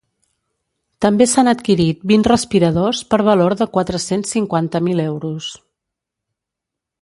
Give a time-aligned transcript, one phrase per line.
[1.05, 5.53] També s’han adquirit vint respiradors per valor de quatre-cents cinquanta mil euros.